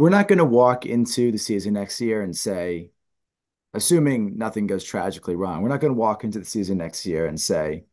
[0.00, 2.88] We're not going to walk into the season next year and say,
[3.74, 7.26] assuming nothing goes tragically wrong, we're not going to walk into the season next year
[7.26, 7.84] and say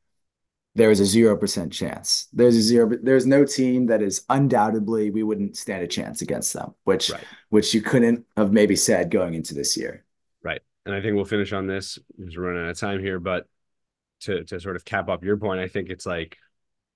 [0.73, 2.29] there is a zero percent chance.
[2.31, 2.89] There's a zero.
[3.03, 7.25] There's no team that is undoubtedly we wouldn't stand a chance against them, which right.
[7.49, 10.05] which you couldn't have maybe said going into this year.
[10.41, 13.19] Right, and I think we'll finish on this because we're running out of time here.
[13.19, 13.47] But
[14.21, 16.37] to to sort of cap up your point, I think it's like,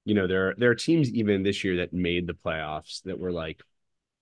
[0.05, 3.19] you know, there are, there are teams even this year that made the playoffs that
[3.19, 3.61] were like,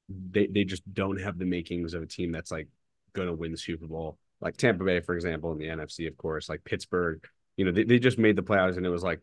[0.09, 2.67] they they just don't have the makings of a team that's like
[3.13, 4.17] going to win the Super Bowl.
[4.41, 7.23] Like Tampa Bay, for example, in the NFC, of course, like Pittsburgh.
[7.57, 9.19] You know, they, they just made the playoffs, and it was like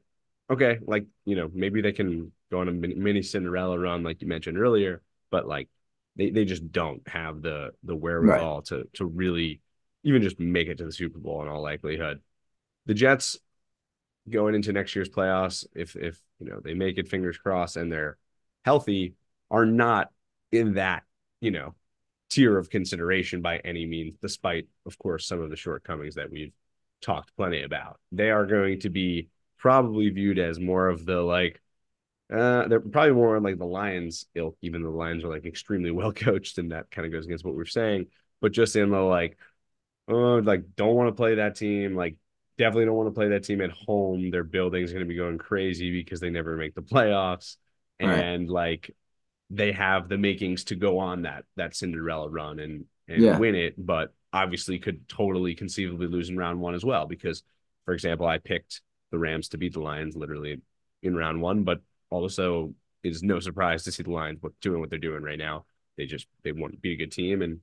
[0.50, 4.28] okay, like you know, maybe they can go on a mini Cinderella run, like you
[4.28, 5.68] mentioned earlier, but like
[6.16, 8.64] they, they just don't have the the wherewithal right.
[8.66, 9.60] to to really
[10.04, 12.20] even just make it to the Super Bowl in all likelihood.
[12.86, 13.38] The Jets
[14.28, 17.90] going into next year's playoffs, if if you know they make it, fingers crossed, and
[17.90, 18.16] they're
[18.64, 19.14] healthy,
[19.50, 20.10] are not
[20.56, 21.04] in that
[21.40, 21.74] you know
[22.30, 26.52] tier of consideration by any means, despite of course some of the shortcomings that we've
[27.02, 28.00] talked plenty about.
[28.12, 29.28] They are going to be
[29.58, 31.60] probably viewed as more of the like
[32.32, 36.12] Uh, they're probably more like the Lions ilk, even the Lions are like extremely well
[36.12, 38.06] coached, and that kind of goes against what we're saying.
[38.40, 39.38] But just in the like,
[40.08, 42.16] oh, like don't want to play that team, like
[42.58, 44.30] definitely don't want to play that team at home.
[44.30, 47.56] Their building's going to be going crazy because they never make the playoffs,
[48.02, 48.26] Right.
[48.26, 48.94] and like
[49.50, 53.38] they have the makings to go on that that Cinderella run and and Yeah.
[53.38, 57.06] win it, but obviously could totally conceivably lose in round one as well.
[57.06, 57.42] Because,
[57.84, 58.82] for example, I picked
[59.12, 60.60] the Rams to beat the Lions literally
[61.02, 61.80] in round one, but
[62.10, 62.74] also
[63.04, 65.64] is no surprise to see the Lions what doing what they're doing right now.
[65.96, 67.60] They just they want to be a good team and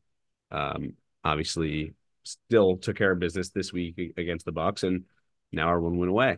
[0.52, 5.04] um, obviously still took care of business this week against the Bucs and
[5.52, 6.38] now our one win away.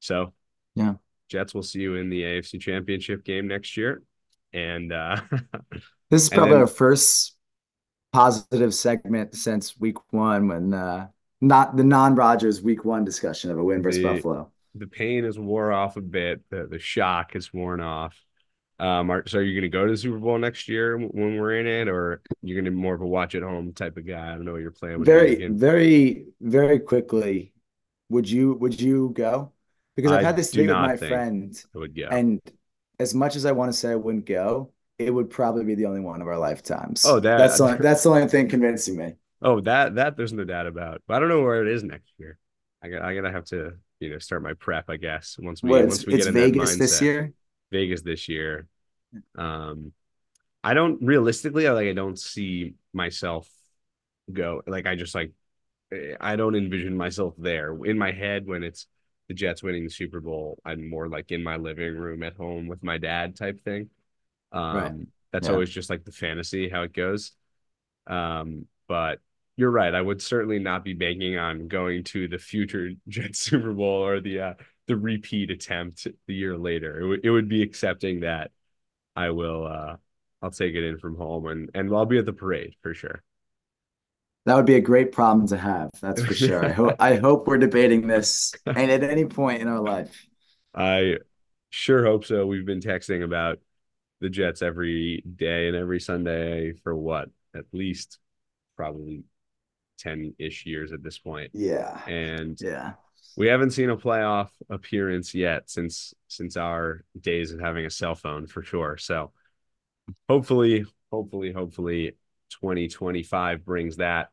[0.00, 0.34] So
[0.74, 0.94] Yeah.
[1.28, 4.02] Jets will see you in the AFC Championship game next year.
[4.52, 5.20] And uh
[6.10, 7.36] This is probably then- our first
[8.12, 11.06] positive segment since week one when uh
[11.40, 14.50] not the non-Rodgers week one discussion of a win versus The- Buffalo.
[14.74, 16.42] the pain has wore off a bit.
[16.50, 18.16] The the shock has worn off.
[18.78, 21.36] Um, are, so are you going to go to the Super Bowl next year when
[21.38, 23.98] we're in it, or you're going to be more of a watch at home type
[23.98, 24.28] of guy?
[24.28, 25.12] I don't know what your plan would be.
[25.12, 27.52] Very, very, very quickly,
[28.08, 29.52] would you would you go?
[29.96, 32.08] Because I've I had this debate with my think friend, I would go.
[32.10, 32.40] and
[33.00, 35.86] as much as I want to say I wouldn't go, it would probably be the
[35.86, 37.04] only one of our lifetimes.
[37.06, 39.14] Oh, that- that's the only, that's the only thing convincing me.
[39.42, 41.02] oh, that that there's no doubt about.
[41.06, 42.38] But I don't know where it is next year.
[42.82, 44.88] I got I gotta have to you know start my prep.
[44.88, 47.32] I guess once we What, once we get in that Vegas this year?
[47.72, 48.66] Vegas this year.
[49.36, 49.92] Um,
[50.62, 53.48] I don't realistically, I like I don't see myself
[54.32, 55.32] go like I just like
[55.92, 58.86] eh, I don't envision myself there in my head when it's
[59.30, 60.60] the Jets winning the Super Bowl.
[60.66, 63.90] I'm more like in my living room at home with my dad type thing.
[64.52, 64.94] Um, Right.
[65.32, 65.50] that's Yeah.
[65.50, 67.32] always just like the fantasy how it goes.
[68.06, 69.20] Um, but
[69.56, 69.94] you're right.
[69.94, 74.20] I would certainly not be banking on going to the future Jets Super Bowl or
[74.20, 74.54] the uh,
[74.86, 77.00] the repeat attempt the year later.
[77.00, 78.50] It would it would be accepting that
[79.16, 79.96] I will uh
[80.42, 83.22] I'll take it in from home and and I'll be at the parade for sure.
[84.46, 85.90] That would be a great problem to have.
[86.00, 86.64] That's for sure.
[86.64, 90.26] I hope I hope we're debating this and at any point in our life.
[90.74, 91.18] I
[91.70, 92.46] sure hope so.
[92.46, 93.58] We've been texting about
[94.20, 97.28] the Jets every day and every Sunday for what?
[97.54, 98.18] At least
[98.76, 99.24] probably
[99.98, 101.50] 10-ish years at this point.
[101.52, 102.00] Yeah.
[102.06, 102.94] And Yeah.
[103.36, 108.14] we haven't seen a playoff appearance yet since since our days of having a cell
[108.14, 108.96] phone for sure.
[108.96, 109.32] So
[110.28, 112.12] hopefully, hopefully, hopefully
[112.50, 114.30] 2025 brings that.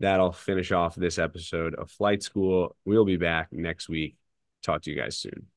[0.00, 2.76] That'll finish off this episode of Flight School.
[2.84, 4.16] We'll be back next week.
[4.62, 5.51] Talk to you guys soon.